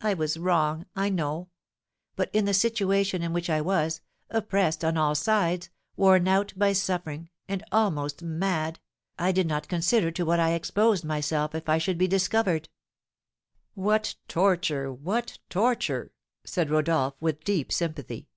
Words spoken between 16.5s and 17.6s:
Rodolph with